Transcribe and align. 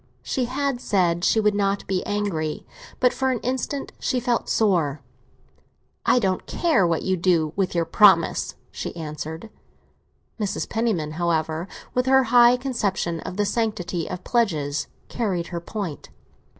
She 0.23 0.45
had 0.45 0.81
said 0.81 1.23
she 1.23 1.39
would 1.39 1.53
not 1.53 1.85
be 1.85 2.03
angry; 2.07 2.65
but 2.99 3.13
for 3.13 3.29
an 3.29 3.37
instant 3.41 3.91
she 3.99 4.19
felt 4.19 4.49
sore. 4.49 5.01
"I 6.07 6.17
don't 6.17 6.47
care 6.47 6.87
what 6.87 7.03
you 7.03 7.15
do 7.15 7.53
with 7.55 7.75
your 7.75 7.85
promise!" 7.85 8.55
she 8.71 8.95
answered. 8.95 9.51
Mrs. 10.39 10.67
Penniman, 10.67 11.11
however, 11.21 11.67
with 11.93 12.07
her 12.07 12.23
high 12.33 12.57
conception 12.57 13.19
of 13.19 13.37
the 13.37 13.45
sanctity 13.45 14.09
of 14.09 14.23
pledges, 14.23 14.87
carried 15.07 15.49
her 15.53 15.61
point. 15.61 16.09